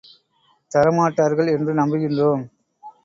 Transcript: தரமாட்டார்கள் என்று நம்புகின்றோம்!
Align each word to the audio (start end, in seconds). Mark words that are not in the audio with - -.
தரமாட்டார்கள் 0.71 1.51
என்று 1.51 1.73
நம்புகின்றோம்! 1.73 2.43